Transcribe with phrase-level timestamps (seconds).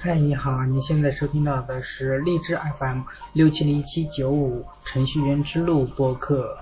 [0.00, 3.00] 嗨，你好，你现在收听到的是荔枝 FM
[3.32, 6.56] 六七零七九五程序员之路播客。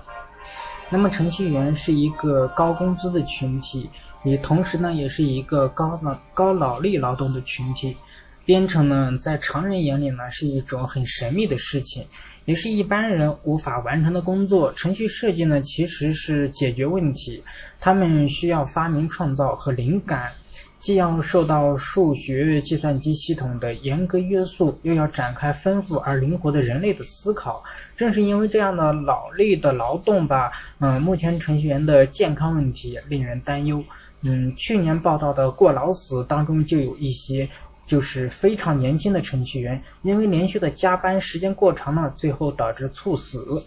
[0.89, 3.91] 那么程序员是一个高工资的群体，
[4.23, 7.97] 也同时呢也是一个高脑高脑力劳动的群体。
[8.43, 12.07] 编程呢在常人眼里呢是一种很神秘的事情，
[12.45, 14.71] 也是一般人无法完成的工作。
[14.71, 17.43] 程序设计呢其实是解决问题，
[17.79, 20.31] 他们需要发明创造和灵感。
[20.79, 27.63] 既要受到数学计算机系统的严格约束，又要展开丰富而灵活的人类的思考。
[27.95, 33.83] 正是因为这样的脑力的劳动吧，嗯，目前程序员的健康问题令人担忧。
[34.21, 37.49] 嗯，去年报道的过劳死当中就有一些
[37.85, 43.63] 就是非常年轻的程序员，因为连续的加班时间过长了，最后导致猝死。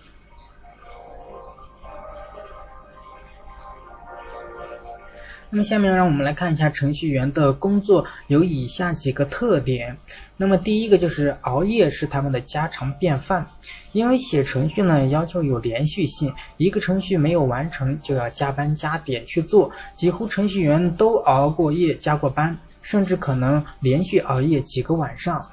[5.52, 9.96] 那么下面让我们来看一下程序员的工作有以下几个特点。
[10.36, 13.50] 那么第一个就是熬夜是他们的家常便饭，
[13.90, 25.46] 因为写程序呢要求有连续性，一个程序没有完成就要加班加点去做，几乎程序员都熬过夜加过班，甚至可能连续熬夜几个晚上。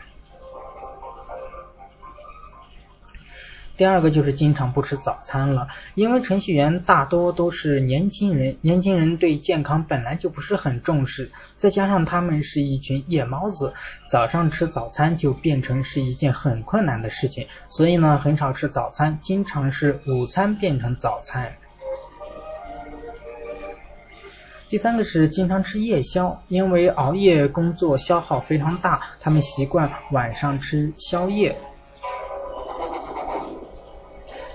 [3.78, 13.74] 第二个就是经常不吃早餐了，因为程序员大多都是年轻人，年轻人对健康本来就不是很重视，再加上他们是一群夜猫子，
[14.10, 21.54] 早上吃早餐就变成是一件很困难的事情，所以呢很少吃早餐，经常是午餐变成早餐。
[24.70, 31.56] 第三个是经常吃夜宵，因为熬夜工作消耗非常大，他们习惯晚上吃宵夜。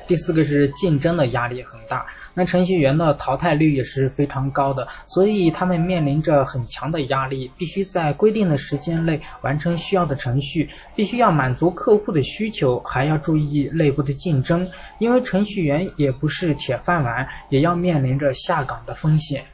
[0.06, 19.44] 第四个是竞争的压力很大，那程序员的淘汰率也是非常高的，所以他们面临着很强的压力，必须在规定的时间内完成需要的程序，必须要满足客户的需求，还要注意内部的竞争，因为程序员也不是铁饭碗，也要面临着下岗的风险。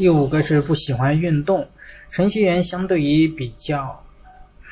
[0.00, 1.68] 第五个是不喜欢运动。
[2.10, 4.02] 程序员相对于比较，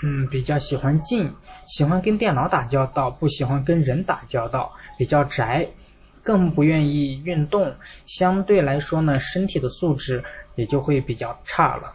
[0.03, 1.35] 嗯，比较喜欢静，
[1.67, 5.69] 喜欢跟电脑打交道，不喜欢跟人打交道，比较宅，
[6.23, 7.75] 更不愿意运动，
[8.07, 10.25] 相对来说呢，身体的素质
[10.55, 11.95] 也就会比较差了。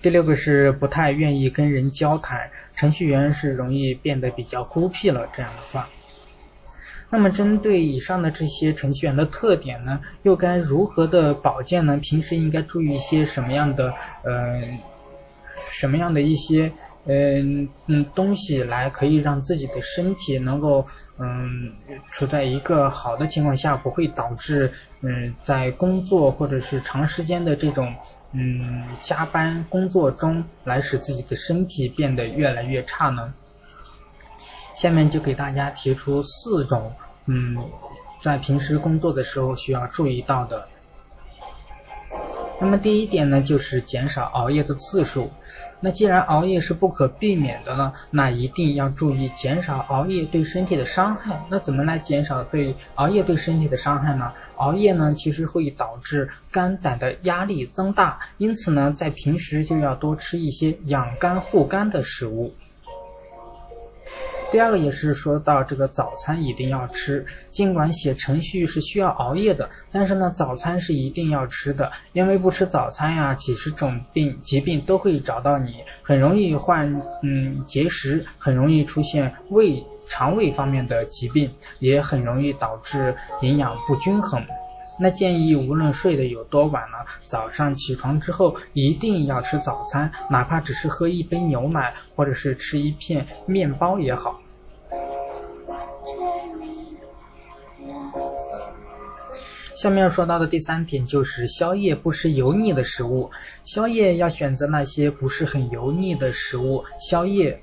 [0.00, 5.88] 第六个是不太愿意跟人交谈，程序员是容易变得比较孤僻了，这样的话。
[7.10, 11.98] 那么针对以上的这些程序员的特点呢，又该如何的保健呢？
[11.98, 13.94] 平时应该注意一些什么样的
[14.24, 14.62] 呃
[15.70, 16.72] 什么样的一些
[17.06, 20.84] 嗯嗯东西来可以让自己的身体能够
[21.18, 21.72] 嗯
[22.10, 24.72] 处在一个好的情况下，不会导致
[25.02, 27.94] 嗯在工作或者是长时间的这种
[28.32, 33.34] 嗯加班工作中来使自己的身体变得越来越差呢？
[34.78, 36.92] 下面就给大家提出四种，
[37.26, 37.56] 嗯，
[38.22, 40.68] 在平时工作的时候需要注意到的。
[42.60, 45.32] 那么第一点呢，就是减少熬夜的次数。
[45.80, 51.44] 那既然熬夜是不可避免的呢，那一定要注意减少熬夜对身体的伤害。
[51.50, 54.32] 那怎么来减少对熬夜对身体的伤害呢？
[54.54, 62.54] 熬夜呢，其实会导致肝胆的压力增大，因此呢，在平时就要多吃一些养肝护肝的食物。
[64.50, 84.46] 第二个也是说到这个早餐一定要吃，尽管写程序是需要熬夜的，但是呢早餐是一定要吃的，因为不吃早餐呀，几十种病疾病都会找到你，很容易患嗯结石，很容易出现胃肠胃方面的疾病，也很容易导致营养不均衡。
[85.00, 94.42] 那建议无论睡得有多晚了，早上起床之后一定要吃早餐，哪怕只是喝一杯牛奶，或者是吃一片面包也好。
[99.76, 103.30] 下面要说到的第三点就是宵夜不吃油腻的食物，
[103.64, 106.84] 宵夜要选择那些不是很油腻的食物。
[107.00, 107.62] 宵夜。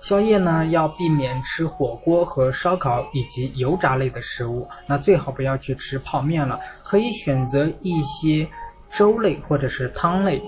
[0.00, 8.48] 宵夜呢，要避免吃火锅和烧烤以及油炸类的食物，那最好不要去吃泡面了，可以选择一些
[8.88, 10.42] 粥类或者是汤类。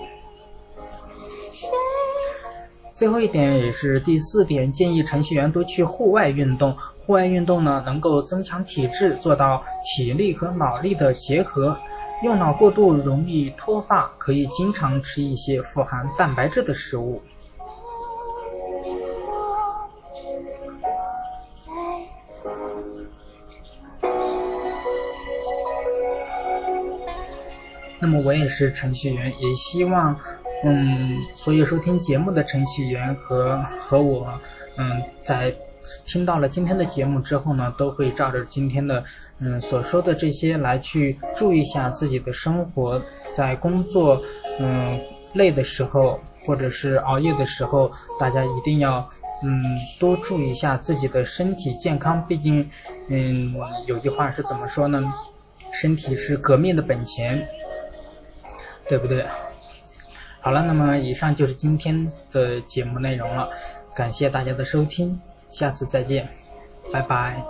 [2.95, 6.77] 最后一点也是第四点，建议程序员多去户外运动。
[6.99, 11.77] 户外运动呢，能够增强体质，做到体力和脑力的结合。
[12.21, 17.21] 用脑过度容易脱发，可以经常吃一些富含蛋白质的食物。
[27.99, 30.19] 那么我也是程序员，也希望
[30.63, 34.39] 嗯所有收听节目的程序员和和我
[34.77, 35.53] 嗯在
[36.05, 39.03] 听到了今天的节目之后呢，都会照着今天的
[39.39, 43.01] 嗯所说的这些来去注意一下自己的生活，
[43.35, 44.21] 在工作
[44.59, 44.99] 嗯
[45.33, 49.09] 累的时候或者是熬夜的时候，大家一定要。
[49.41, 49.63] 嗯，
[50.01, 52.69] 多注意一下自己的身体健康，毕竟，
[53.09, 53.55] 嗯，
[53.87, 55.01] 有句话是怎么说呢？
[55.71, 57.47] 身体是革命的本钱，
[58.89, 59.25] 对不对？
[60.41, 63.51] 好了，那么以上就是今天的节目内容了，
[63.95, 66.29] 感谢大家的收听，下次再见，
[66.91, 67.41] 拜拜。